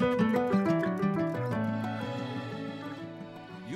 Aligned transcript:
You 0.00 0.06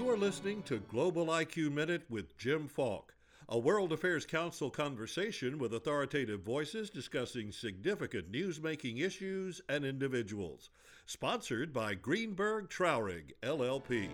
are 0.09 0.17
listening 0.17 0.62
to 0.62 0.79
Global 0.79 1.27
IQ 1.27 1.71
Minute 1.71 2.04
with 2.08 2.38
Jim 2.38 2.67
Falk, 2.67 3.15
a 3.47 3.58
World 3.58 3.93
Affairs 3.93 4.24
Council 4.24 4.71
conversation 4.71 5.58
with 5.58 5.74
authoritative 5.74 6.40
voices 6.40 6.88
discussing 6.88 7.53
significant 7.53 8.31
news-making 8.31 8.97
issues 8.97 9.60
and 9.69 9.85
individuals. 9.85 10.71
Sponsored 11.04 11.74
by 11.74 11.95
Greenberg 11.95 12.71
Traurig, 12.71 13.33
LLP. 13.43 14.09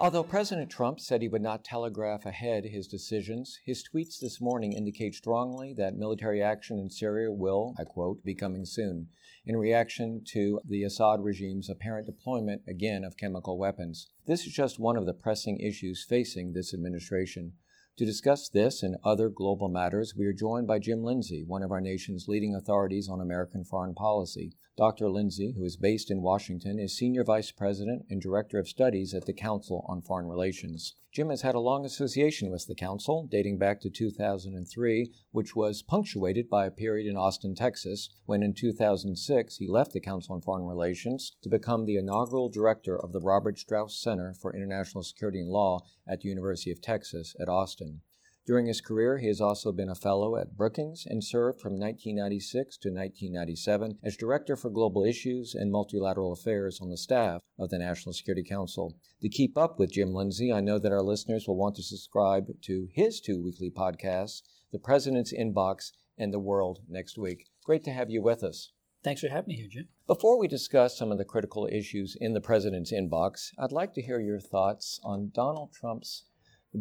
Although 0.00 0.22
President 0.22 0.70
Trump 0.70 1.00
said 1.00 1.22
he 1.22 1.28
would 1.28 1.42
not 1.42 1.64
telegraph 1.64 2.24
ahead 2.24 2.64
his 2.64 2.86
decisions, 2.86 3.58
his 3.64 3.82
tweets 3.82 4.20
this 4.20 4.40
morning 4.40 4.72
indicate 4.72 5.16
strongly 5.16 5.74
that 5.74 5.96
military 5.96 6.40
action 6.40 6.78
in 6.78 6.88
Syria 6.88 7.32
will, 7.32 7.74
I 7.76 7.82
quote, 7.82 8.22
be 8.24 8.36
coming 8.36 8.64
soon, 8.64 9.08
in 9.44 9.56
reaction 9.56 10.22
to 10.28 10.60
the 10.64 10.84
Assad 10.84 11.24
regime's 11.24 11.68
apparent 11.68 12.06
deployment 12.06 12.62
again 12.68 13.02
of 13.02 13.16
chemical 13.16 13.58
weapons. 13.58 14.08
This 14.24 14.46
is 14.46 14.52
just 14.52 14.78
one 14.78 14.96
of 14.96 15.04
the 15.04 15.14
pressing 15.14 15.58
issues 15.58 16.06
facing 16.08 16.52
this 16.52 16.72
administration. 16.72 17.54
To 17.96 18.06
discuss 18.06 18.48
this 18.48 18.84
and 18.84 18.98
other 19.02 19.28
global 19.28 19.68
matters, 19.68 20.14
we 20.16 20.26
are 20.26 20.32
joined 20.32 20.68
by 20.68 20.78
Jim 20.78 21.02
Lindsay, 21.02 21.42
one 21.44 21.64
of 21.64 21.72
our 21.72 21.80
nation's 21.80 22.28
leading 22.28 22.54
authorities 22.54 23.08
on 23.08 23.20
American 23.20 23.64
foreign 23.64 23.94
policy. 23.94 24.52
Dr. 24.78 25.10
Lindsay, 25.10 25.54
who 25.56 25.64
is 25.64 25.76
based 25.76 26.08
in 26.08 26.22
Washington, 26.22 26.78
is 26.78 26.96
Senior 26.96 27.24
Vice 27.24 27.50
President 27.50 28.06
and 28.08 28.22
Director 28.22 28.60
of 28.60 28.68
Studies 28.68 29.12
at 29.12 29.26
the 29.26 29.32
Council 29.32 29.84
on 29.88 30.02
Foreign 30.02 30.28
Relations. 30.28 30.94
Jim 31.10 31.30
has 31.30 31.42
had 31.42 31.56
a 31.56 31.60
long 31.60 31.84
association 31.84 32.48
with 32.48 32.64
the 32.68 32.76
Council, 32.76 33.26
dating 33.28 33.58
back 33.58 33.80
to 33.80 33.90
2003, 33.90 35.10
which 35.32 35.56
was 35.56 35.82
punctuated 35.82 36.48
by 36.48 36.64
a 36.64 36.70
period 36.70 37.08
in 37.10 37.16
Austin, 37.16 37.56
Texas, 37.56 38.08
when 38.26 38.40
in 38.40 38.54
2006 38.54 39.56
he 39.56 39.66
left 39.66 39.92
the 39.92 40.00
Council 40.00 40.36
on 40.36 40.42
Foreign 40.42 40.64
Relations 40.64 41.34
to 41.42 41.48
become 41.48 41.84
the 41.84 41.96
inaugural 41.96 42.48
director 42.48 42.96
of 42.96 43.12
the 43.12 43.20
Robert 43.20 43.58
Strauss 43.58 44.00
Center 44.00 44.32
for 44.32 44.54
International 44.54 45.02
Security 45.02 45.40
and 45.40 45.50
Law 45.50 45.80
at 46.06 46.20
the 46.20 46.28
University 46.28 46.70
of 46.70 46.80
Texas 46.80 47.34
at 47.40 47.48
Austin. 47.48 48.02
During 48.48 48.64
his 48.64 48.80
career, 48.80 49.18
he 49.18 49.26
has 49.26 49.42
also 49.42 49.72
been 49.72 49.90
a 49.90 49.94
fellow 49.94 50.36
at 50.36 50.56
Brookings 50.56 51.04
and 51.04 51.22
served 51.22 51.60
from 51.60 51.74
1996 51.74 52.78
to 52.78 52.88
1997 52.88 53.98
as 54.02 54.16
Director 54.16 54.56
for 54.56 54.70
Global 54.70 55.04
Issues 55.04 55.54
and 55.54 55.70
Multilateral 55.70 56.32
Affairs 56.32 56.80
on 56.80 56.88
the 56.88 56.96
staff 56.96 57.42
of 57.58 57.68
the 57.68 57.76
National 57.76 58.14
Security 58.14 58.42
Council. 58.42 58.96
To 59.20 59.28
keep 59.28 59.58
up 59.58 59.78
with 59.78 59.92
Jim 59.92 60.14
Lindsay, 60.14 60.50
I 60.50 60.62
know 60.62 60.78
that 60.78 60.92
our 60.92 61.02
listeners 61.02 61.46
will 61.46 61.58
want 61.58 61.76
to 61.76 61.82
subscribe 61.82 62.46
to 62.62 62.88
his 62.90 63.20
two 63.20 63.38
weekly 63.38 63.70
podcasts, 63.70 64.40
The 64.72 64.78
President's 64.78 65.34
Inbox 65.34 65.92
and 66.16 66.32
The 66.32 66.40
World 66.40 66.78
Next 66.88 67.18
Week. 67.18 67.50
Great 67.66 67.84
to 67.84 67.92
have 67.92 68.08
you 68.08 68.22
with 68.22 68.42
us. 68.42 68.72
Thanks 69.04 69.20
for 69.20 69.28
having 69.28 69.48
me 69.48 69.56
here, 69.56 69.68
Jim. 69.70 69.88
Before 70.06 70.38
we 70.38 70.48
discuss 70.48 70.96
some 70.96 71.12
of 71.12 71.18
the 71.18 71.24
critical 71.26 71.68
issues 71.70 72.16
in 72.18 72.32
the 72.32 72.40
president's 72.40 72.94
inbox, 72.94 73.50
I'd 73.58 73.72
like 73.72 73.92
to 73.92 74.02
hear 74.02 74.20
your 74.20 74.40
thoughts 74.40 74.98
on 75.04 75.32
Donald 75.34 75.74
Trump's 75.74 76.24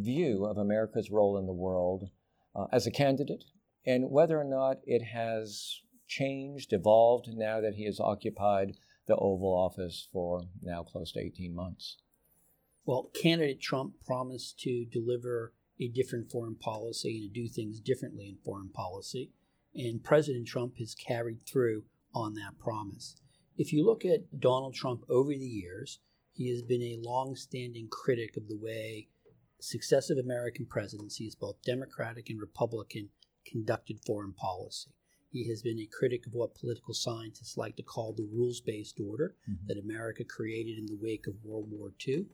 view 0.04 0.46
of 0.46 0.58
America's 0.58 1.12
role 1.12 1.38
in 1.38 1.46
the 1.46 1.54
world 1.54 2.10
uh, 2.56 2.66
as 2.72 2.88
a 2.88 2.92
candidate 2.92 3.44
and 3.86 4.10
whether 4.12 4.40
or 4.40 4.44
not 4.44 4.78
it 4.86 5.02
has 5.02 5.82
changed, 6.08 6.74
evolved 6.74 7.30
now 7.34 7.62
that 7.62 7.76
he 7.76 7.86
has 7.86 8.00
occupied 8.00 8.74
the 9.08 9.16
Oval 9.16 9.54
Office 9.54 10.08
for 10.12 10.42
now 10.62 10.84
close 10.84 11.14
to 11.14 11.20
18 11.20 11.56
months. 11.56 11.98
Well, 12.86 13.10
candidate 13.14 13.62
Trump 13.62 13.94
promised 14.06 14.60
to 14.62 14.86
deliver 14.86 15.54
a 15.80 15.88
different 15.88 16.30
foreign 16.32 16.56
policy 16.56 17.18
and 17.18 17.34
to 17.34 17.42
do 17.42 17.48
things 17.48 17.80
differently 17.80 18.28
in 18.28 18.38
foreign 18.44 18.70
policy, 18.70 19.32
and 19.76 20.04
President 20.04 20.48
Trump 20.48 20.78
has 20.80 20.96
carried 20.96 21.46
through 21.46 21.84
on 22.14 22.34
that 22.34 22.58
promise. 22.60 23.16
If 23.58 23.72
you 23.72 23.86
look 23.86 24.04
at 24.06 24.40
Donald 24.40 24.74
Trump 24.74 25.04
over 25.10 25.32
the 25.32 25.38
years, 25.38 26.00
he 26.34 26.50
has 26.50 26.62
been 26.62 26.82
a 26.82 27.00
long-standing 27.02 27.88
critic 27.90 28.38
of 28.38 28.48
the 28.48 28.58
way 28.58 29.08
successive 29.60 30.18
American 30.18 30.66
presidencies, 30.66 31.36
both 31.36 31.62
Democratic 31.64 32.30
and 32.30 32.40
Republican, 32.40 33.10
conducted 33.46 34.00
foreign 34.06 34.34
policy. 34.34 34.92
He 35.30 35.50
has 35.50 35.62
been 35.62 35.80
a 35.80 35.86
critic 35.86 36.26
of 36.26 36.34
what 36.34 36.56
political 36.56 36.94
scientists 36.94 37.58
like 37.58 37.76
to 37.76 37.84
call 37.84 38.14
the 38.14 38.30
rules 38.32 38.62
based 38.62 39.00
order 39.00 39.36
mm-hmm. 39.50 39.68
that 39.68 39.78
America 39.78 40.24
created 40.24 40.78
in 40.78 40.86
the 40.86 40.98
wake 41.00 41.28
of 41.28 41.44
World 41.44 41.70
War 41.70 41.92
II, 42.08 42.26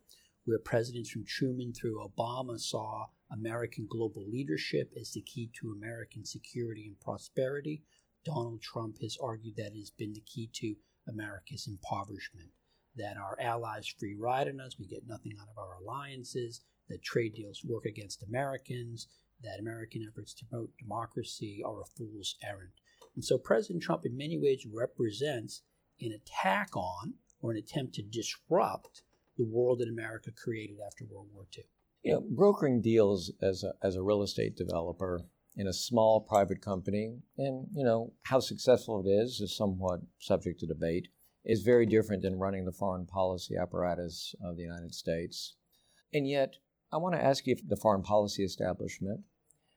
where 0.45 0.59
presidents 0.59 1.09
from 1.09 1.25
Truman 1.25 1.73
through 1.73 2.05
Obama 2.05 2.59
saw 2.59 3.07
American 3.31 3.87
global 3.89 4.29
leadership 4.29 4.91
as 4.99 5.11
the 5.11 5.21
key 5.21 5.49
to 5.59 5.71
American 5.71 6.25
security 6.25 6.85
and 6.85 6.99
prosperity. 6.99 7.83
Donald 8.25 8.61
Trump 8.61 9.01
has 9.01 9.17
argued 9.21 9.55
that 9.57 9.73
it 9.73 9.79
has 9.79 9.89
been 9.89 10.13
the 10.13 10.21
key 10.21 10.49
to 10.53 10.75
America's 11.07 11.67
impoverishment, 11.67 12.49
that 12.95 13.17
our 13.17 13.37
allies 13.41 13.87
free 13.87 14.15
ride 14.15 14.47
on 14.47 14.59
us, 14.59 14.77
we 14.79 14.85
get 14.85 15.07
nothing 15.07 15.33
out 15.41 15.49
of 15.49 15.57
our 15.57 15.75
alliances, 15.81 16.61
that 16.93 17.03
trade 17.03 17.33
deals 17.33 17.65
work 17.65 17.85
against 17.85 18.23
Americans, 18.23 19.07
that 19.43 19.59
American 19.59 20.07
efforts 20.09 20.33
to 20.35 20.45
promote 20.45 20.71
democracy 20.77 21.61
are 21.65 21.81
a 21.81 21.85
fool's 21.97 22.35
errand. 22.43 22.71
And 23.15 23.25
so 23.25 23.37
President 23.37 23.83
Trump, 23.83 24.05
in 24.05 24.15
many 24.15 24.39
ways, 24.39 24.65
represents 24.71 25.63
an 25.99 26.11
attack 26.11 26.75
on 26.75 27.15
or 27.41 27.51
an 27.51 27.57
attempt 27.57 27.95
to 27.95 28.03
disrupt 28.03 29.03
the 29.37 29.43
world 29.43 29.79
that 29.79 29.89
America 29.89 30.31
created 30.31 30.77
after 30.85 31.05
World 31.05 31.27
War 31.33 31.45
II. 31.57 31.63
You 32.03 32.13
know, 32.13 32.23
brokering 32.29 32.81
deals 32.81 33.31
as 33.41 33.63
a, 33.63 33.73
as 33.85 33.95
a 33.95 34.03
real 34.03 34.21
estate 34.21 34.55
developer 34.55 35.21
in 35.55 35.67
a 35.67 35.73
small 35.73 36.21
private 36.21 36.61
company, 36.61 37.17
and 37.37 37.67
you 37.73 37.83
know 37.83 38.13
how 38.23 38.39
successful 38.39 39.03
it 39.05 39.09
is 39.09 39.39
is 39.39 39.55
somewhat 39.55 40.01
subject 40.19 40.59
to 40.59 40.67
debate. 40.67 41.07
Is 41.45 41.61
very 41.61 41.85
different 41.85 42.21
than 42.21 42.39
running 42.39 42.63
the 42.63 42.71
foreign 42.71 43.05
policy 43.05 43.55
apparatus 43.57 44.33
of 44.43 44.55
the 44.55 44.63
United 44.63 44.93
States, 44.93 45.55
and 46.13 46.27
yet 46.27 46.55
I 46.93 46.97
want 46.97 47.15
to 47.15 47.23
ask 47.23 47.47
you 47.47 47.55
if 47.57 47.67
the 47.67 47.75
foreign 47.75 48.03
policy 48.03 48.43
establishment 48.43 49.21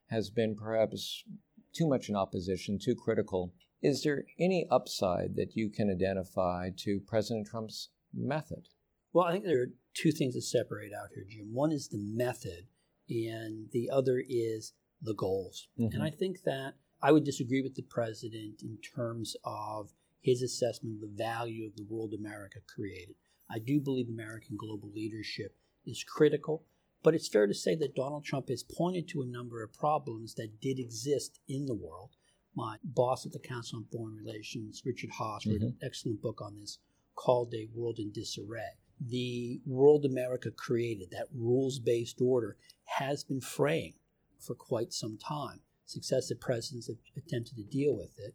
has 0.08 0.28
been 0.28 0.54
perhaps 0.54 1.24
too 1.72 1.88
much 1.88 2.10
in 2.10 2.16
opposition, 2.16 2.78
too 2.78 2.94
critical. 2.94 3.54
Is 3.82 4.02
there 4.02 4.24
any 4.38 4.66
upside 4.70 5.34
that 5.36 5.56
you 5.56 5.70
can 5.70 5.90
identify 5.90 6.70
to 6.78 7.00
President 7.06 7.46
Trump's 7.46 7.88
method? 8.12 8.68
Well, 9.12 9.24
I 9.24 9.32
think 9.32 9.44
there 9.44 9.62
are 9.62 9.72
two 9.94 10.12
things 10.12 10.34
that 10.34 10.42
separate 10.42 10.92
out 10.92 11.08
here, 11.14 11.24
Jim. 11.28 11.54
One 11.54 11.72
is 11.72 11.88
the 11.88 11.98
method, 11.98 12.66
and 13.08 13.70
the 13.72 13.88
other 13.90 14.22
is 14.28 14.74
the 15.00 15.14
goals. 15.14 15.68
Mm-hmm. 15.80 15.94
And 15.94 16.02
I 16.02 16.10
think 16.10 16.42
that 16.44 16.74
I 17.02 17.12
would 17.12 17.24
disagree 17.24 17.62
with 17.62 17.76
the 17.76 17.82
president 17.82 18.62
in 18.62 18.76
terms 18.94 19.36
of 19.44 19.90
his 20.20 20.42
assessment 20.42 20.96
of 20.96 21.00
the 21.00 21.16
value 21.16 21.66
of 21.66 21.76
the 21.76 21.86
world 21.88 22.12
America 22.12 22.58
created. 22.74 23.14
I 23.50 23.58
do 23.58 23.80
believe 23.80 24.08
American 24.08 24.56
global 24.58 24.90
leadership 24.94 25.56
is 25.86 26.04
critical. 26.04 26.64
But 27.06 27.14
it's 27.14 27.28
fair 27.28 27.46
to 27.46 27.54
say 27.54 27.76
that 27.76 27.94
Donald 27.94 28.24
Trump 28.24 28.48
has 28.48 28.64
pointed 28.64 29.06
to 29.10 29.22
a 29.22 29.26
number 29.26 29.62
of 29.62 29.72
problems 29.72 30.34
that 30.34 30.60
did 30.60 30.80
exist 30.80 31.38
in 31.46 31.66
the 31.66 31.72
world. 31.72 32.16
My 32.56 32.78
boss 32.82 33.24
at 33.24 33.30
the 33.30 33.38
Council 33.38 33.78
on 33.78 33.84
Foreign 33.92 34.16
Relations, 34.16 34.82
Richard 34.84 35.10
Haass, 35.10 35.42
mm-hmm. 35.42 35.52
wrote 35.52 35.62
an 35.62 35.76
excellent 35.80 36.20
book 36.20 36.42
on 36.42 36.56
this 36.56 36.78
called 37.14 37.54
A 37.54 37.68
World 37.72 38.00
in 38.00 38.10
Disarray. 38.10 38.72
The 39.00 39.60
world 39.64 40.04
America 40.04 40.50
created, 40.50 41.12
that 41.12 41.28
rules 41.32 41.78
based 41.78 42.20
order, 42.20 42.56
has 42.98 43.22
been 43.22 43.40
fraying 43.40 43.94
for 44.40 44.56
quite 44.56 44.92
some 44.92 45.16
time. 45.16 45.60
Successive 45.84 46.40
presidents 46.40 46.88
have 46.88 46.96
attempted 47.16 47.54
to 47.54 47.62
deal 47.62 47.96
with 47.96 48.18
it, 48.18 48.34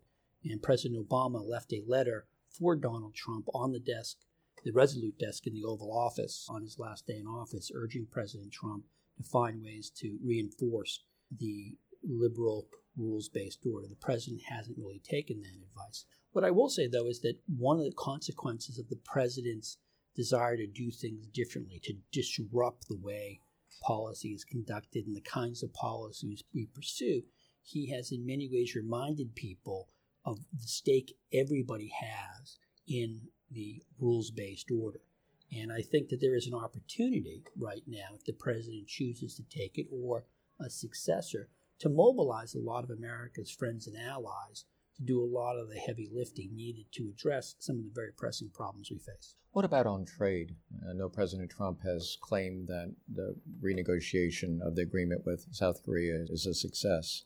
and 0.50 0.64
President 0.64 1.06
Obama 1.06 1.46
left 1.46 1.74
a 1.74 1.84
letter 1.86 2.26
for 2.58 2.78
Donald 2.78 3.16
Trump 3.16 3.50
on 3.54 3.74
the 3.74 3.80
desk 3.80 4.16
the 4.64 4.72
Resolute 4.72 5.18
desk 5.18 5.48
in 5.48 5.54
the 5.54 5.64
Oval 5.64 5.92
Office 5.92 6.48
on 6.50 6.62
his 6.62 6.78
last 6.78 7.08
day 7.08 7.18
in 7.18 7.28
office, 7.28 7.72
urging 7.74 8.08
President 8.12 8.52
Trump 8.52 8.86
to 9.18 9.24
find 9.24 9.64
ways 9.64 9.92
to 9.98 10.18
reinforce 10.24 11.04
the 11.36 11.78
liberal 12.04 12.68
rules 12.98 13.30
based 13.30 13.66
order. 13.66 13.88
The 13.88 13.96
president 13.96 14.42
hasn't 14.50 14.78
really 14.78 15.02
taken 15.04 15.42
that 15.42 15.54
advice. 15.54 16.06
What 16.32 16.44
I 16.44 16.52
will 16.52 16.70
say, 16.70 16.88
though, 16.88 17.08
is 17.08 17.22
that 17.22 17.40
one 17.48 17.78
of 17.78 17.86
the 17.86 17.96
consequences 17.98 18.80
of 18.80 18.90
the 18.90 19.00
president's 19.04 19.78
desire 20.16 20.58
to 20.58 20.68
do 20.68 20.92
things 20.92 21.28
differently, 21.28 21.80
to 21.84 21.94
disrupt 22.12 22.88
the 22.88 22.98
way 22.98 23.40
policy 23.82 24.30
is 24.30 24.44
conducted 24.44 25.06
and 25.08 25.16
the 25.16 25.22
kinds 25.22 25.64
of 25.64 25.74
policies 25.74 26.44
we 26.54 26.68
pursue, 26.74 27.24
he 27.64 27.90
has 27.92 28.12
in 28.12 28.26
many 28.26 28.50
ways 28.52 28.76
reminded 28.76 29.36
people 29.36 29.90
of 30.26 30.40
the 30.54 30.68
stake 30.68 31.16
everybody 31.34 31.92
has 32.00 32.58
in 32.88 33.22
the 33.52 33.82
rules 34.00 34.32
based 34.32 34.70
order. 34.72 35.00
And 35.54 35.72
I 35.72 35.82
think 35.82 36.10
that 36.10 36.22
there 36.22 36.36
is 36.36 36.48
an 36.48 36.54
opportunity 36.54 37.44
right 37.58 37.84
now, 37.86 38.16
if 38.16 38.24
the 38.24 38.34
president 38.34 38.88
chooses 38.88 39.36
to 39.36 39.44
take 39.44 39.78
it 39.78 39.88
or 39.92 40.24
a 40.60 40.70
successor, 40.70 41.50
to 41.80 41.90
mobilize 41.90 42.56
a 42.56 42.60
lot 42.60 42.84
of 42.84 42.90
America's 42.90 43.52
friends 43.52 43.88
and 43.88 43.98
allies 43.98 44.66
to 44.96 45.04
do 45.04 45.22
a 45.22 45.26
lot 45.26 45.58
of 45.58 45.70
the 45.70 45.76
heavy 45.76 46.10
lifting 46.14 46.56
needed 46.56 46.86
to 46.92 47.10
address 47.10 47.56
some 47.60 47.78
of 47.78 47.84
the 47.84 47.92
very 47.94 48.12
pressing 48.12 48.50
problems 48.50 48.90
we 48.92 48.98
face. 48.98 49.36
What 49.52 49.66
about 49.66 49.88
on 49.88 50.06
trade? 50.06 50.56
I 50.90 50.94
know 50.94 51.10
President 51.10 51.50
Trump 51.50 51.82
has 51.84 52.18
claimed 52.22 52.68
that 52.68 52.94
the 53.14 53.36
renegotiation 53.62 54.62
of 54.62 54.76
the 54.76 54.84
agreement 54.84 55.26
with 55.26 55.48
South 55.52 55.84
Korea 55.84 56.26
is 56.30 56.46
a 56.46 56.54
success. 56.54 57.24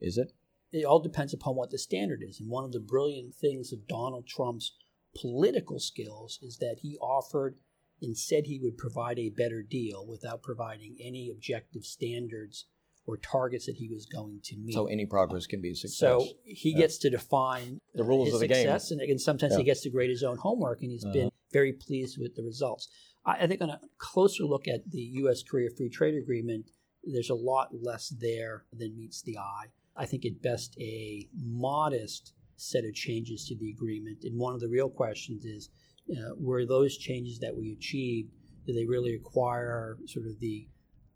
Is 0.00 0.18
it? 0.18 0.32
it 0.72 0.84
all 0.84 1.00
depends 1.00 1.34
upon 1.34 1.56
what 1.56 1.70
the 1.70 1.78
standard 1.78 2.22
is. 2.22 2.40
And 2.40 2.48
one 2.48 2.64
of 2.64 2.72
the 2.72 2.80
brilliant 2.80 3.34
things 3.34 3.72
of 3.72 3.88
Donald 3.88 4.26
Trump's 4.26 4.72
political 5.18 5.78
skills 5.78 6.38
is 6.42 6.58
that 6.58 6.78
he 6.82 6.96
offered 6.98 7.56
and 8.02 8.16
said 8.16 8.46
he 8.46 8.60
would 8.62 8.78
provide 8.78 9.18
a 9.18 9.28
better 9.28 9.62
deal 9.62 10.06
without 10.06 10.42
providing 10.42 10.96
any 11.00 11.30
objective 11.30 11.84
standards 11.84 12.66
or 13.06 13.16
targets 13.16 13.66
that 13.66 13.76
he 13.76 13.88
was 13.88 14.06
going 14.06 14.40
to 14.44 14.56
meet. 14.56 14.74
So 14.74 14.86
any 14.86 15.06
progress 15.06 15.46
can 15.46 15.60
be 15.60 15.72
a 15.72 15.74
success. 15.74 15.98
So 15.98 16.26
he 16.44 16.70
yeah. 16.70 16.78
gets 16.78 16.98
to 16.98 17.10
define 17.10 17.78
the 17.94 18.04
rules 18.04 18.32
of 18.32 18.40
the 18.40 18.48
success, 18.48 18.90
game, 18.90 19.00
and, 19.00 19.10
and 19.10 19.20
sometimes 19.20 19.52
yeah. 19.52 19.58
he 19.58 19.64
gets 19.64 19.82
to 19.82 19.90
grade 19.90 20.10
his 20.10 20.22
own 20.22 20.38
homework, 20.38 20.82
and 20.82 20.90
he's 20.90 21.04
uh-huh. 21.04 21.12
been 21.12 21.30
very 21.52 21.72
pleased 21.72 22.18
with 22.20 22.36
the 22.36 22.42
results. 22.42 22.88
I, 23.24 23.44
I 23.44 23.46
think 23.46 23.60
on 23.60 23.70
a 23.70 23.80
closer 23.98 24.44
look 24.44 24.68
at 24.68 24.90
the 24.90 25.00
U.S. 25.00 25.42
Korea 25.42 25.70
Free 25.76 25.90
Trade 25.90 26.14
Agreement, 26.14 26.70
there's 27.04 27.30
a 27.30 27.34
lot 27.34 27.68
less 27.72 28.08
there 28.08 28.64
than 28.72 28.96
meets 28.96 29.22
the 29.22 29.38
eye. 29.38 29.66
I 29.96 30.06
think 30.06 30.24
at 30.24 30.40
best 30.40 30.76
a 30.78 31.28
modest 31.34 32.32
set 32.60 32.84
of 32.84 32.94
changes 32.94 33.46
to 33.46 33.56
the 33.56 33.70
agreement. 33.70 34.24
And 34.24 34.38
one 34.38 34.54
of 34.54 34.60
the 34.60 34.68
real 34.68 34.90
questions 34.90 35.44
is 35.44 35.70
uh, 36.10 36.34
were 36.36 36.66
those 36.66 36.96
changes 36.96 37.38
that 37.38 37.56
we 37.56 37.72
achieved, 37.72 38.30
do 38.66 38.72
they 38.72 38.84
really 38.84 39.12
require 39.12 39.98
sort 40.06 40.26
of 40.26 40.38
the 40.40 40.68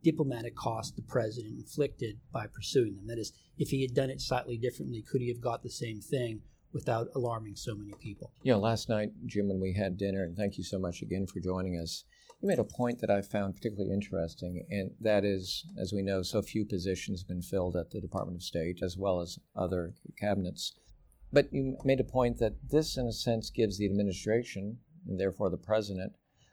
diplomatic 0.03 0.55
cost 0.55 0.97
the 0.97 1.03
president 1.03 1.59
inflicted 1.59 2.19
by 2.33 2.47
pursuing 2.47 2.95
them? 2.97 3.07
That 3.07 3.19
is, 3.19 3.33
if 3.59 3.69
he 3.69 3.83
had 3.83 3.95
done 3.95 4.11
it 4.11 4.21
slightly 4.21 4.57
differently, 4.57 5.03
could 5.03 5.21
he 5.21 5.29
have 5.29 5.41
got 5.41 5.63
the 5.63 5.71
same 5.71 6.01
thing 6.01 6.41
without 6.73 7.09
alarming 7.15 7.57
so 7.57 7.75
many 7.75 7.93
people? 8.01 8.33
Yeah, 8.43 8.57
last 8.57 8.89
night, 8.89 9.11
Jim, 9.27 9.49
when 9.49 9.61
we 9.61 9.75
had 9.75 9.97
dinner, 9.97 10.25
and 10.25 10.37
thank 10.37 10.59
you 10.59 10.65
so 10.65 10.79
much 10.79 11.03
again 11.03 11.27
for 11.27 11.41
joining 11.41 11.79
us, 11.79 12.05
you 12.41 12.49
made 12.49 12.59
a 12.59 12.65
point 12.65 13.01
that 13.01 13.11
I 13.11 13.23
found 13.23 13.55
particularly 13.55 13.93
interesting, 13.93 14.67
and 14.71 14.91
that 15.01 15.25
is, 15.25 15.67
as 15.79 15.93
we 15.93 16.03
know, 16.03 16.23
so 16.23 16.43
few 16.43 16.65
positions 16.65 17.21
have 17.21 17.29
been 17.29 17.43
filled 17.43 17.77
at 17.77 17.91
the 17.91 18.01
Department 18.01 18.37
of 18.37 18.43
State 18.43 18.81
as 18.83 18.97
well 18.97 19.21
as 19.21 19.39
other 19.57 19.95
cabinets. 20.19 20.75
But 21.35 21.53
you 21.53 21.77
made 21.85 21.99
a 21.99 22.05
point 22.05 22.39
that 22.39 22.55
this, 22.71 22.97
in 22.97 23.09
a 23.09 23.13
sense, 23.13 23.51
gives 23.51 23.77
the 23.77 23.87
administration, 23.87 24.79
and 25.09 25.19
therefore 25.19 25.51
the 25.51 25.57
president, 25.57 26.13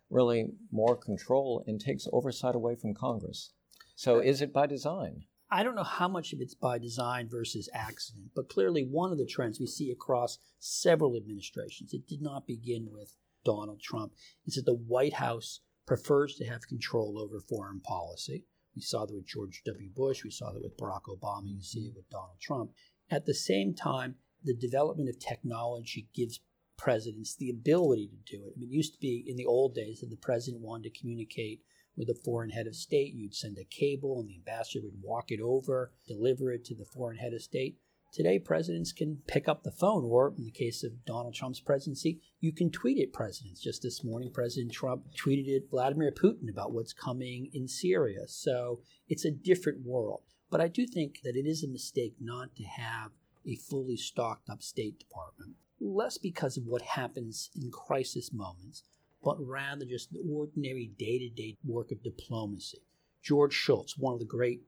really 0.09 0.53
more 0.71 0.97
control 0.97 1.63
and 1.67 1.79
takes 1.79 2.07
oversight 2.11 2.55
away 2.55 2.75
from 2.75 2.95
Congress. 2.95 3.53
So 3.95 4.19
is 4.19 4.41
it 4.41 4.51
by 4.51 4.65
design? 4.65 5.25
I 5.51 5.61
don't 5.61 5.75
know 5.75 5.83
how 5.83 6.07
much 6.07 6.33
of 6.33 6.41
it's 6.41 6.55
by 6.55 6.79
design 6.79 7.29
versus 7.29 7.69
accident, 7.75 8.31
but 8.35 8.49
clearly 8.49 8.83
one 8.83 9.11
of 9.11 9.19
the 9.19 9.25
trends 9.25 9.59
we 9.59 9.67
see 9.67 9.91
across 9.91 10.39
several 10.59 11.15
administrations, 11.15 11.93
it 11.93 12.07
did 12.07 12.23
not 12.23 12.47
begin 12.47 12.87
with 12.91 13.15
Donald 13.45 13.81
Trump, 13.81 14.13
is 14.47 14.55
that 14.55 14.65
the 14.65 14.73
White 14.73 15.13
House 15.13 15.59
prefers 15.85 16.35
to 16.37 16.45
have 16.45 16.67
control 16.67 17.19
over 17.19 17.39
foreign 17.39 17.81
policy. 17.81 18.45
We 18.75 18.81
saw 18.81 19.05
that 19.05 19.13
with 19.13 19.27
George 19.27 19.61
W. 19.65 19.89
Bush, 19.95 20.23
we 20.23 20.31
saw 20.31 20.51
that 20.51 20.63
with 20.63 20.77
Barack 20.77 21.03
Obama, 21.07 21.53
you 21.53 21.61
see 21.61 21.81
it 21.81 21.93
with 21.95 22.09
Donald 22.09 22.39
Trump. 22.41 22.71
At 23.11 23.25
the 23.25 23.35
same 23.35 23.75
time, 23.75 24.15
the 24.43 24.55
development 24.55 25.09
of 25.09 25.19
technology 25.19 26.07
gives 26.13 26.39
presidents 26.77 27.35
the 27.35 27.49
ability 27.49 28.07
to 28.07 28.37
do 28.37 28.43
it. 28.45 28.53
I 28.55 28.59
mean, 28.59 28.69
it 28.69 28.75
used 28.75 28.93
to 28.93 28.99
be 28.99 29.23
in 29.27 29.37
the 29.37 29.45
old 29.45 29.75
days 29.75 29.99
that 29.99 30.09
the 30.09 30.15
president 30.15 30.63
wanted 30.63 30.91
to 30.91 30.99
communicate 30.99 31.61
with 31.97 32.09
a 32.09 32.19
foreign 32.25 32.49
head 32.49 32.67
of 32.67 32.75
state, 32.75 33.13
you'd 33.13 33.35
send 33.35 33.57
a 33.57 33.65
cable 33.65 34.19
and 34.19 34.29
the 34.29 34.35
ambassador 34.35 34.83
would 34.83 35.01
walk 35.03 35.31
it 35.31 35.41
over, 35.41 35.91
deliver 36.07 36.51
it 36.51 36.65
to 36.65 36.75
the 36.75 36.85
foreign 36.85 37.17
head 37.17 37.33
of 37.33 37.41
state. 37.41 37.77
Today, 38.13 38.39
presidents 38.39 38.91
can 38.91 39.19
pick 39.27 39.47
up 39.47 39.63
the 39.63 39.71
phone, 39.71 40.03
or 40.03 40.33
in 40.37 40.43
the 40.43 40.51
case 40.51 40.83
of 40.83 41.05
Donald 41.05 41.33
Trump's 41.33 41.61
presidency, 41.61 42.19
you 42.41 42.51
can 42.51 42.69
tweet 42.69 43.01
at 43.01 43.13
presidents. 43.13 43.61
Just 43.61 43.83
this 43.83 44.03
morning, 44.03 44.31
President 44.33 44.73
Trump 44.73 45.05
tweeted 45.15 45.55
at 45.55 45.69
Vladimir 45.69 46.11
Putin 46.11 46.49
about 46.49 46.73
what's 46.73 46.91
coming 46.91 47.49
in 47.53 47.69
Syria. 47.69 48.27
So 48.27 48.81
it's 49.07 49.23
a 49.23 49.31
different 49.31 49.85
world. 49.85 50.23
But 50.49 50.59
I 50.59 50.67
do 50.67 50.85
think 50.85 51.21
that 51.23 51.37
it 51.37 51.45
is 51.45 51.63
a 51.63 51.69
mistake 51.69 52.15
not 52.19 52.53
to 52.57 52.63
have 52.63 53.11
a 53.45 53.55
fully 53.55 53.97
stocked 53.97 54.49
up 54.49 54.61
State 54.61 54.99
Department, 54.99 55.55
less 55.79 56.17
because 56.17 56.57
of 56.57 56.65
what 56.65 56.81
happens 56.81 57.49
in 57.55 57.71
crisis 57.71 58.31
moments, 58.33 58.83
but 59.23 59.37
rather 59.39 59.85
just 59.85 60.11
the 60.11 60.23
ordinary 60.29 60.91
day 60.97 61.19
to 61.19 61.29
day 61.29 61.57
work 61.63 61.91
of 61.91 62.03
diplomacy. 62.03 62.79
George 63.23 63.53
Shultz, 63.53 63.97
one 63.97 64.13
of 64.13 64.19
the 64.19 64.25
great 64.25 64.61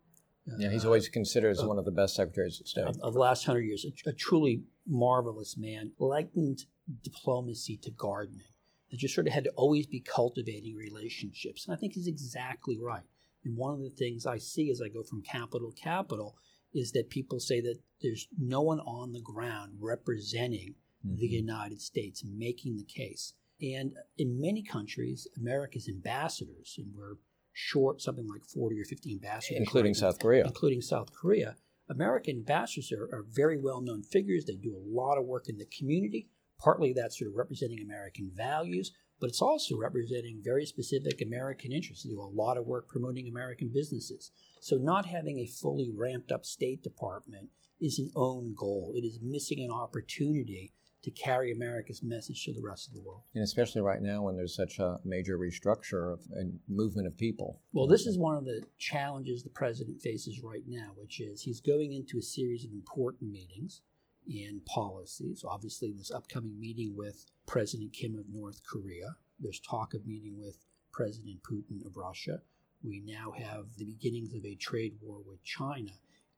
uh, 0.48 0.56
yeah, 0.58 0.70
he's 0.70 0.84
always 0.84 1.08
considered 1.08 1.52
as 1.52 1.64
uh, 1.64 1.68
one 1.68 1.80
of 1.80 1.86
the 1.86 1.92
best 1.92 2.16
secretaries 2.16 2.60
of 2.60 2.68
state 2.68 2.84
of, 2.84 3.00
of 3.02 3.14
the 3.14 3.20
last 3.20 3.46
hundred 3.46 3.62
years. 3.62 3.86
A, 3.86 4.10
a, 4.10 4.14
truly 4.14 4.64
marvelous 4.86 5.56
man, 5.58 5.92
likened 6.00 6.66
diplomacy 7.02 7.78
to 7.78 7.92
gardening. 7.92 8.48
That 8.92 8.98
just 8.98 9.16
sort 9.16 9.28
of 9.28 9.34
had 9.34 9.46
to 9.46 9.52
always 9.52 9.88
be 9.88 10.02
cultivating 10.02 10.76
relationships, 10.76 11.66
and 11.66 11.76
I 11.76 11.80
think 11.80 11.94
he's 11.94 12.08
exactly 12.08 12.78
right. 12.78 13.04
And 13.46 13.58
one 13.58 13.74
of 13.74 13.82
the 13.82 13.90
things 13.90 14.26
I 14.26 14.38
see 14.38 14.70
as 14.70 14.82
I 14.82 14.90
go 14.90 15.04
from 15.04 15.22
capital 15.22 15.72
to 15.72 15.82
capital 15.82 16.36
is 16.74 16.92
that 16.94 17.10
people 17.10 17.40
say 17.40 17.62
that 17.62 17.78
there's 18.02 18.28
no 18.38 18.62
one 18.62 18.80
on 18.82 19.14
the 19.14 19.22
ground 19.22 19.74
representing 19.80 20.76
mm-hmm. 21.06 21.18
the 21.18 21.28
United 21.28 21.82
States 21.82 22.24
making 22.26 22.78
the 22.78 22.84
case. 22.84 23.34
And 23.62 23.94
in 24.18 24.42
many 24.42 24.64
countries, 24.64 25.28
America's 25.40 25.88
ambassadors, 25.88 26.76
and 26.78 26.88
we're 26.96 27.16
short 27.54 28.02
something 28.02 28.28
like 28.28 28.44
40 28.44 28.80
or 28.80 28.86
50 28.86 29.14
ambassadors. 29.14 29.60
Including 29.60 29.92
right 29.92 29.98
South 29.98 30.20
Korea. 30.20 30.46
Including 30.46 30.82
South 30.82 31.14
Korea. 31.14 31.56
American 31.90 32.38
ambassadors 32.38 32.92
are, 32.92 33.04
are 33.04 33.26
very 33.30 33.58
well 33.58 33.82
known 33.82 34.04
figures. 34.04 34.46
They 34.46 34.56
do 34.56 34.76
a 34.76 34.84
lot 34.86 35.18
of 35.18 35.26
work 35.26 35.50
in 35.50 35.58
the 35.58 35.68
community. 35.78 36.30
Partly 36.60 36.94
that's 36.94 37.20
sort 37.20 37.30
of 37.30 37.36
representing 37.36 37.80
American 37.82 38.32
values, 38.34 38.92
but 39.20 39.30
it's 39.30 39.42
also 39.42 39.78
representing 39.78 40.42
very 40.44 40.66
specific 40.66 41.22
American 41.22 41.72
interests. 41.72 42.04
They 42.04 42.12
do 42.12 42.22
a 42.22 42.24
lot 42.24 42.58
of 42.58 42.66
work 42.66 42.88
promoting 42.88 43.28
American 43.28 43.70
businesses. 43.74 44.32
So, 44.60 44.78
not 44.78 45.06
having 45.06 45.40
a 45.40 45.46
fully 45.46 45.92
ramped 45.96 46.32
up 46.32 46.46
State 46.46 46.84
Department 46.84 47.50
is 47.80 48.00
an 48.00 48.12
own 48.16 48.54
goal. 48.58 48.94
It 48.96 49.06
is 49.06 49.20
missing 49.22 49.60
an 49.62 49.72
opportunity 49.72 50.74
to 51.04 51.12
carry 51.12 51.52
America's 51.52 52.02
message 52.02 52.46
to 52.46 52.54
the 52.54 52.62
rest 52.62 52.88
of 52.88 52.94
the 52.94 53.02
world. 53.02 53.24
And 53.36 53.44
especially 53.44 53.82
right 53.82 54.02
now 54.02 54.22
when 54.22 54.38
there's 54.38 54.56
such 54.56 54.80
a 54.80 55.00
major 55.04 55.38
restructure 55.38 56.14
of, 56.14 56.22
and 56.34 56.60
movement 56.70 57.08
of 57.08 57.18
people. 57.18 57.60
Well, 57.74 57.88
this 57.88 58.08
is 58.08 58.18
one 58.18 58.38
of 58.38 58.46
the 58.46 58.62
challenges 58.78 59.44
the 59.44 59.50
president 59.50 60.02
faces 60.02 60.42
right 60.42 60.64
now, 60.66 60.92
which 60.96 61.20
is 61.20 61.42
he's 61.42 61.60
going 61.60 61.92
into 61.92 62.18
a 62.18 62.22
series 62.22 62.64
of 62.64 62.72
important 62.72 63.32
meetings 63.32 63.82
and 64.28 64.66
policies. 64.66 65.44
Obviously, 65.48 65.92
this 65.92 66.12
upcoming 66.12 66.60
meeting 66.60 66.96
with 66.96 67.26
President 67.46 67.94
Kim 67.94 68.16
of 68.16 68.26
North 68.30 68.62
Korea. 68.66 69.16
There's 69.40 69.60
talk 69.60 69.94
of 69.94 70.06
meeting 70.06 70.40
with 70.40 70.58
President 70.92 71.42
Putin 71.44 71.86
of 71.86 71.98
Russia. 71.98 72.42
We 72.84 73.02
now 73.06 73.32
have 73.32 73.66
the 73.78 73.86
beginnings 73.86 74.34
of 74.34 74.46
a 74.46 74.56
trade 74.56 74.94
war 75.02 75.20
with 75.26 75.44
China. 75.44 75.92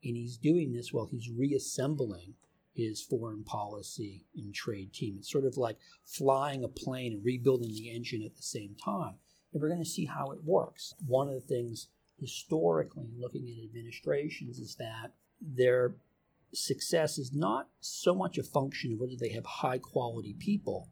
And 0.04 0.16
he's 0.16 0.38
doing 0.38 0.72
this 0.72 0.94
while 0.94 1.08
he's 1.08 1.30
reassembling 1.30 2.36
his 2.74 3.02
foreign 3.02 3.44
policy 3.44 4.26
and 4.36 4.54
trade 4.54 4.94
team. 4.94 5.16
It's 5.18 5.32
sort 5.32 5.46
of 5.46 5.58
like 5.58 5.78
flying 6.06 6.64
a 6.64 6.68
plane 6.68 7.14
and 7.14 7.26
rebuilding 7.26 7.74
the 7.74 7.90
engine 7.90 8.22
at 8.24 8.36
the 8.36 8.44
same 8.44 8.76
time. 8.84 9.16
And 9.54 9.62
we're 9.62 9.70
going 9.70 9.84
to 9.84 9.90
see 9.90 10.06
how 10.06 10.32
it 10.32 10.44
works. 10.44 10.94
One 11.08 11.28
of 11.28 11.36
the 11.36 11.42
things 11.42 11.88
historically, 12.20 13.08
looking 13.18 13.48
at 13.48 13.64
administrations, 13.64 14.60
is 14.60 14.76
that 14.76 15.14
their 15.42 15.96
success 16.56 17.18
is 17.18 17.32
not 17.34 17.68
so 17.80 18.16
much 18.16 18.38
a 18.38 18.44
function 18.44 18.94
of 18.94 19.00
whether 19.00 19.16
they 19.20 19.30
have 19.30 19.46
high 19.46 19.78
quality 19.78 20.36
people 20.40 20.90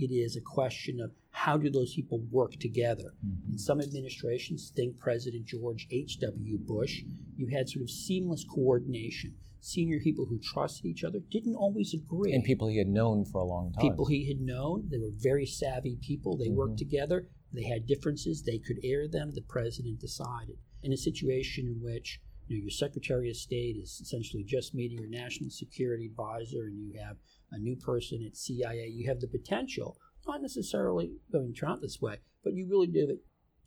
it 0.00 0.12
is 0.12 0.34
a 0.34 0.40
question 0.40 0.98
of 1.00 1.12
how 1.30 1.56
do 1.56 1.70
those 1.70 1.94
people 1.94 2.20
work 2.30 2.52
together. 2.58 3.14
Mm-hmm. 3.24 3.52
In 3.52 3.58
some 3.58 3.80
administrations, 3.80 4.72
think 4.74 4.98
President 4.98 5.46
George 5.46 5.86
H.W. 5.90 6.58
Bush, 6.58 7.02
you 7.36 7.48
had 7.48 7.68
sort 7.68 7.82
of 7.82 7.90
seamless 7.90 8.44
coordination. 8.44 9.34
Senior 9.60 10.00
people 10.00 10.24
who 10.24 10.38
trusted 10.38 10.86
each 10.86 11.04
other 11.04 11.18
didn't 11.30 11.54
always 11.54 11.92
agree. 11.92 12.32
And 12.32 12.42
people 12.42 12.68
he 12.68 12.78
had 12.78 12.88
known 12.88 13.26
for 13.26 13.42
a 13.42 13.44
long 13.44 13.72
time. 13.72 13.82
People 13.82 14.06
he 14.06 14.26
had 14.26 14.40
known. 14.40 14.88
They 14.90 14.98
were 14.98 15.12
very 15.14 15.44
savvy 15.44 15.98
people. 16.00 16.38
They 16.38 16.46
mm-hmm. 16.46 16.56
worked 16.56 16.78
together. 16.78 17.28
They 17.52 17.64
had 17.64 17.86
differences. 17.86 18.42
They 18.42 18.58
could 18.58 18.78
air 18.82 19.06
them. 19.06 19.32
The 19.34 19.42
president 19.42 20.00
decided. 20.00 20.56
In 20.82 20.94
a 20.94 20.96
situation 20.96 21.66
in 21.66 21.82
which 21.82 22.22
you 22.50 22.56
know, 22.56 22.62
your 22.62 22.70
Secretary 22.70 23.30
of 23.30 23.36
State 23.36 23.76
is 23.80 24.00
essentially 24.02 24.42
just 24.42 24.74
meeting 24.74 24.98
your 24.98 25.08
national 25.08 25.50
security 25.50 26.06
advisor, 26.06 26.64
and 26.64 26.76
you 26.76 27.00
have 27.00 27.16
a 27.52 27.58
new 27.58 27.76
person 27.76 28.24
at 28.26 28.36
CIA, 28.36 28.88
you 28.88 29.08
have 29.08 29.20
the 29.20 29.28
potential, 29.28 29.96
not 30.26 30.42
necessarily 30.42 31.12
going 31.30 31.54
to 31.54 31.60
turn 31.60 31.78
this 31.80 32.00
way, 32.00 32.16
but 32.42 32.52
you 32.52 32.66
really 32.68 32.88
do 32.88 33.00
have 33.00 33.10
a 33.10 33.18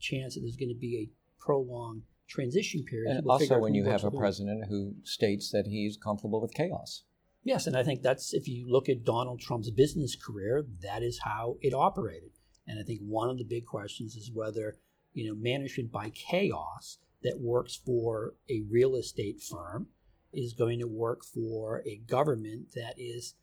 chance 0.02 0.36
that 0.36 0.42
there's 0.42 0.58
going 0.58 0.74
to 0.74 0.80
be 0.80 0.98
a 0.98 1.10
prolonged 1.42 2.02
transition 2.28 2.84
period. 2.84 3.16
And 3.16 3.26
also, 3.26 3.58
when 3.58 3.74
you 3.74 3.86
have 3.86 4.04
a 4.04 4.12
president 4.12 4.66
who 4.68 4.96
states 5.04 5.50
that 5.52 5.66
he's 5.66 5.98
comfortable 5.98 6.42
with 6.42 6.54
chaos. 6.54 7.04
Yes, 7.46 7.68
and 7.68 7.78
I 7.78 7.84
think 7.84 8.02
that's 8.02 8.34
if 8.34 8.50
you 8.50 8.70
look 8.70 8.90
at 8.90 9.06
Donald 9.06 9.40
Trump's 9.40 9.70
business 9.72 10.16
career, 10.16 10.66
that 10.82 11.04
is 11.04 11.20
how 11.24 11.56
it 11.62 11.74
operated. 11.74 12.32
And 12.68 12.80
I 12.80 12.84
think 12.84 13.00
one 13.02 13.30
of 13.30 13.38
the 13.38 13.44
big 13.46 13.66
questions 13.66 14.16
is 14.16 14.32
whether 14.34 14.76
you 15.14 15.28
know 15.28 15.36
management 15.36 15.92
by 15.92 16.10
chaos 16.10 16.98
that 17.24 17.40
works 17.40 17.76
for 17.76 18.36
a 18.50 18.64
real 18.70 18.96
estate 18.96 19.42
firm 19.42 19.88
is 20.32 20.54
going 20.54 20.80
to 20.80 20.88
work 20.88 21.24
for 21.24 21.84
a 21.86 21.98
government 22.08 22.74
that 22.76 22.96
is 22.98 23.36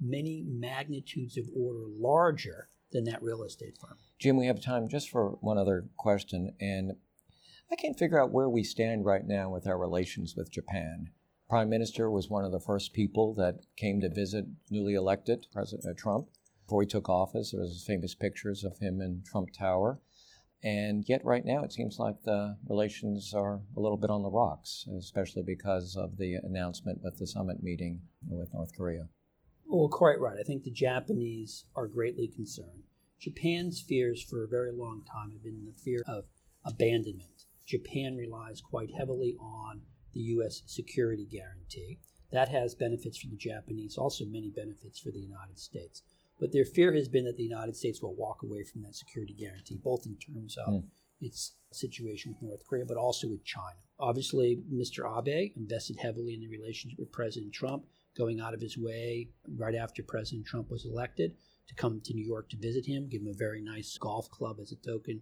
many 0.00 0.44
magnitudes 0.46 1.36
of 1.36 1.44
order 1.54 1.84
larger 1.86 2.68
than 2.92 3.04
that 3.04 3.22
real 3.22 3.42
estate 3.42 3.76
firm. 3.78 3.96
Jim, 4.18 4.36
we 4.36 4.46
have 4.46 4.60
time 4.60 4.88
just 4.88 5.10
for 5.10 5.32
one 5.40 5.58
other 5.58 5.84
question, 5.96 6.54
and 6.60 6.92
I 7.70 7.76
can't 7.76 7.98
figure 7.98 8.20
out 8.20 8.32
where 8.32 8.48
we 8.48 8.64
stand 8.64 9.04
right 9.04 9.26
now 9.26 9.50
with 9.50 9.66
our 9.66 9.78
relations 9.78 10.34
with 10.36 10.50
Japan. 10.50 11.10
Prime 11.48 11.68
Minister 11.68 12.10
was 12.10 12.28
one 12.28 12.44
of 12.44 12.52
the 12.52 12.60
first 12.60 12.92
people 12.92 13.34
that 13.34 13.60
came 13.76 14.00
to 14.00 14.08
visit 14.08 14.46
newly 14.70 14.94
elected 14.94 15.46
President 15.52 15.98
Trump. 15.98 16.28
Before 16.66 16.82
he 16.82 16.88
took 16.88 17.08
office, 17.08 17.52
there 17.52 17.60
was 17.60 17.84
famous 17.86 18.14
pictures 18.14 18.64
of 18.64 18.78
him 18.78 19.00
in 19.00 19.22
Trump 19.24 19.50
Tower. 19.52 20.00
And 20.62 21.04
yet, 21.08 21.24
right 21.24 21.44
now, 21.44 21.62
it 21.62 21.72
seems 21.72 21.98
like 21.98 22.22
the 22.22 22.56
relations 22.68 23.32
are 23.32 23.60
a 23.76 23.80
little 23.80 23.96
bit 23.96 24.10
on 24.10 24.22
the 24.22 24.30
rocks, 24.30 24.86
especially 24.98 25.42
because 25.42 25.96
of 25.96 26.16
the 26.16 26.34
announcement 26.34 27.00
with 27.02 27.18
the 27.18 27.26
summit 27.26 27.62
meeting 27.62 28.00
with 28.28 28.52
North 28.52 28.76
Korea. 28.76 29.08
Well, 29.66 29.88
quite 29.88 30.18
right. 30.18 30.38
I 30.38 30.42
think 30.42 30.64
the 30.64 30.70
Japanese 30.70 31.64
are 31.76 31.86
greatly 31.86 32.26
concerned. 32.26 32.84
Japan's 33.20 33.80
fears 33.80 34.22
for 34.22 34.42
a 34.42 34.48
very 34.48 34.72
long 34.72 35.02
time 35.04 35.32
have 35.32 35.42
been 35.42 35.64
the 35.64 35.80
fear 35.80 36.02
of 36.08 36.24
abandonment. 36.64 37.44
Japan 37.66 38.16
relies 38.16 38.60
quite 38.60 38.90
heavily 38.96 39.36
on 39.38 39.82
the 40.14 40.20
U.S. 40.20 40.62
security 40.66 41.26
guarantee. 41.30 41.98
That 42.32 42.48
has 42.48 42.74
benefits 42.74 43.18
for 43.18 43.28
the 43.28 43.36
Japanese, 43.36 43.96
also 43.96 44.24
many 44.24 44.50
benefits 44.50 44.98
for 44.98 45.10
the 45.10 45.20
United 45.20 45.58
States. 45.58 46.02
But 46.38 46.52
their 46.52 46.64
fear 46.64 46.92
has 46.94 47.08
been 47.08 47.24
that 47.24 47.36
the 47.36 47.42
United 47.42 47.76
States 47.76 48.00
will 48.02 48.14
walk 48.14 48.42
away 48.42 48.62
from 48.62 48.82
that 48.82 48.94
security 48.94 49.34
guarantee, 49.34 49.78
both 49.82 50.06
in 50.06 50.16
terms 50.16 50.56
of 50.66 50.74
mm. 50.74 50.84
its 51.20 51.54
situation 51.72 52.32
with 52.32 52.42
North 52.42 52.66
Korea, 52.68 52.84
but 52.86 52.96
also 52.96 53.28
with 53.28 53.44
China. 53.44 53.78
Obviously, 53.98 54.62
Mr. 54.72 55.04
Abe 55.04 55.52
invested 55.56 55.96
heavily 55.96 56.34
in 56.34 56.40
the 56.40 56.48
relationship 56.48 56.98
with 56.98 57.10
President 57.10 57.52
Trump, 57.52 57.84
going 58.16 58.40
out 58.40 58.54
of 58.54 58.60
his 58.60 58.78
way 58.78 59.28
right 59.56 59.74
after 59.74 60.02
President 60.02 60.46
Trump 60.46 60.70
was 60.70 60.84
elected 60.84 61.34
to 61.66 61.74
come 61.74 62.00
to 62.04 62.14
New 62.14 62.24
York 62.24 62.48
to 62.50 62.56
visit 62.56 62.86
him, 62.86 63.08
give 63.08 63.22
him 63.22 63.28
a 63.28 63.36
very 63.36 63.60
nice 63.60 63.98
golf 63.98 64.30
club 64.30 64.58
as 64.60 64.72
a 64.72 64.76
token 64.76 65.20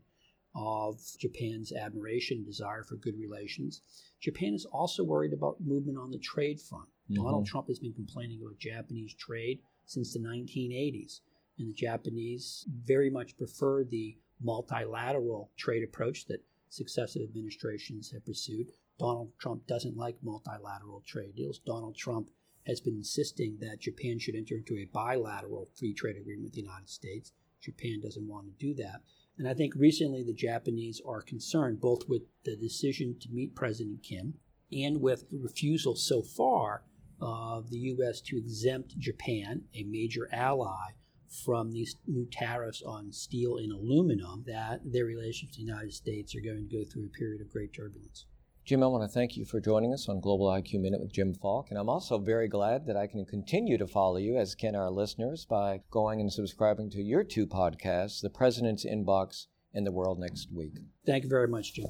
of 0.55 0.99
Japan's 1.19 1.73
admiration 1.73 2.39
and 2.39 2.47
desire 2.47 2.83
for 2.83 2.97
good 2.97 3.19
relations. 3.19 3.83
Japan 4.21 4.55
is 4.55 4.65
also 4.67 5.05
worried 5.05 5.35
about 5.35 5.61
movement 5.61 5.99
on 5.99 6.11
the 6.11 6.19
trade 6.19 6.61
front. 6.61 6.89
Mm-hmm. 7.11 7.23
Donald 7.23 7.47
Trump 7.47 7.69
has 7.69 7.79
been 7.79 7.93
complaining 7.93 8.41
about 8.41 8.59
Japanese 8.59 9.15
trade 9.15 9.61
since 9.87 10.13
the 10.13 10.19
1980s, 10.19 11.21
and 11.59 11.69
the 11.69 11.75
Japanese 11.75 12.67
very 12.85 13.09
much 13.09 13.37
prefer 13.39 13.85
the 13.85 14.19
multilateral 14.43 15.51
trade 15.57 15.83
approach 15.83 16.27
that 16.27 16.45
successive 16.69 17.23
administrations 17.23 18.11
have 18.11 18.27
pursued. 18.27 18.73
Donald 18.99 19.31
Trump 19.39 19.67
doesn't 19.67 19.97
like 19.97 20.17
multilateral 20.23 21.03
trade 21.07 21.35
deals. 21.37 21.59
Donald 21.59 21.97
Trump 21.97 22.31
has 22.67 22.81
been 22.81 22.97
insisting 22.97 23.57
that 23.61 23.81
Japan 23.81 24.19
should 24.19 24.35
enter 24.35 24.57
into 24.57 24.75
a 24.75 24.89
bilateral 24.93 25.69
free 25.79 25.95
trade 25.95 26.17
agreement 26.17 26.45
with 26.45 26.55
the 26.55 26.63
United 26.63 26.89
States. 26.89 27.33
Japan 27.61 28.01
doesn't 28.03 28.29
want 28.29 28.47
to 28.47 28.67
do 28.67 28.75
that. 28.75 29.03
And 29.39 29.49
I 29.49 29.55
think 29.55 29.75
recently 29.77 30.23
the 30.23 30.33
Japanese 30.33 31.01
are 31.07 31.21
concerned 31.21 31.81
both 31.81 32.09
with 32.09 32.23
the 32.45 32.57
decision 32.57 33.17
to 33.21 33.31
meet 33.31 33.55
President 33.55 34.03
Kim 34.03 34.35
and 34.73 35.01
with 35.01 35.31
the 35.31 35.39
refusal 35.39 35.95
so 35.95 36.23
far 36.23 36.83
of 37.21 37.71
the 37.71 37.79
U.S. 37.79 38.21
to 38.23 38.37
exempt 38.37 38.99
Japan, 38.99 39.63
a 39.75 39.85
major 39.85 40.29
ally, 40.33 40.93
from 41.45 41.73
these 41.73 41.97
new 42.07 42.27
tariffs 42.31 42.83
on 42.83 43.13
steel 43.13 43.57
and 43.57 43.73
aluminum, 43.73 44.45
that 44.47 44.81
their 44.85 45.05
relations 45.05 45.51
with 45.51 45.57
the 45.57 45.63
United 45.63 45.93
States 45.93 46.35
are 46.35 46.41
going 46.41 46.69
to 46.69 46.77
go 46.77 46.85
through 46.85 47.07
a 47.07 47.19
period 47.19 47.41
of 47.41 47.51
great 47.51 47.75
turbulence. 47.75 48.27
Jim, 48.65 48.83
I 48.83 48.87
want 48.89 49.05
to 49.05 49.09
thank 49.09 49.37
you 49.37 49.45
for 49.45 49.61
joining 49.61 49.93
us 49.93 50.09
on 50.09 50.21
Global 50.21 50.47
IQ 50.47 50.81
Minute 50.81 51.01
with 51.01 51.13
Jim 51.13 51.35
Falk. 51.35 51.69
And 51.71 51.79
I'm 51.79 51.89
also 51.89 52.19
very 52.19 52.49
glad 52.49 52.87
that 52.87 52.97
I 52.97 53.07
can 53.07 53.25
continue 53.25 53.79
to 53.79 53.87
follow 53.87 54.17
you, 54.17 54.37
as 54.37 54.57
can 54.57 54.75
our 54.75 54.91
listeners, 54.91 55.47
by 55.49 55.83
going 55.91 56.21
and 56.21 56.33
subscribing 56.33 56.91
to 56.91 57.01
your 57.01 57.23
two 57.23 57.47
podcasts, 57.47 58.21
The 58.21 58.31
President's 58.31 58.85
Inbox 58.85 59.47
and 59.73 59.87
The 59.87 59.93
World 59.93 60.19
Next 60.19 60.49
Week. 60.53 60.73
Thank 61.07 61.23
you 61.23 61.31
very 61.31 61.47
much, 61.47 61.75
Jim. 61.75 61.87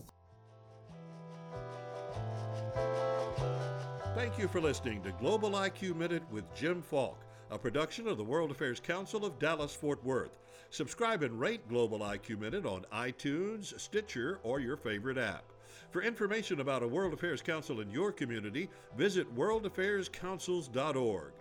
Thank 4.17 4.39
you 4.39 4.49
for 4.49 4.63
listening 4.63 5.03
to 5.03 5.13
Global 5.13 5.51
IQ 5.51 5.95
Minute 5.95 6.23
with 6.31 6.51
Jim 6.55 6.81
Falk, 6.81 7.19
a 7.51 7.59
production 7.59 8.09
of 8.09 8.17
the 8.17 8.25
World 8.25 8.51
Affairs 8.51 8.81
Council 8.81 9.27
of 9.27 9.39
Dallas 9.39 9.75
Fort 9.75 10.03
Worth. 10.03 10.41
Subscribe 10.71 11.23
and 11.23 11.39
rate 11.39 11.69
Global 11.69 11.99
IQ 11.99 12.41
Minute 12.41 12.65
on 12.65 12.87
iTunes, 12.95 13.79
Stitcher, 13.79 14.41
or 14.43 14.59
your 14.59 14.79
favorite 14.79 15.19
app. 15.19 15.45
For 15.91 16.01
information 16.01 16.61
about 16.61 16.83
a 16.83 16.89
World 16.89 17.13
Affairs 17.13 17.43
Council 17.43 17.83
in 17.83 17.91
your 17.91 18.11
community, 18.11 18.71
visit 18.97 19.37
worldaffairscouncils.org. 19.37 21.33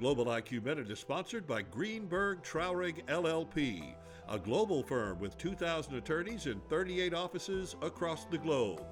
Global 0.00 0.24
IQ 0.24 0.64
Minute 0.64 0.90
is 0.90 0.98
sponsored 0.98 1.46
by 1.46 1.60
Greenberg 1.60 2.42
Traurig 2.42 3.04
LLP, 3.04 3.92
a 4.30 4.38
global 4.38 4.82
firm 4.82 5.18
with 5.18 5.36
2,000 5.36 5.94
attorneys 5.96 6.46
in 6.46 6.58
38 6.70 7.12
offices 7.12 7.76
across 7.82 8.24
the 8.24 8.38
globe. 8.38 8.82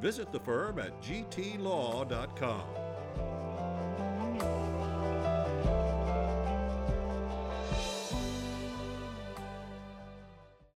Visit 0.00 0.32
the 0.32 0.40
firm 0.40 0.78
at 0.78 1.00
gtlaw.com. 1.02 2.79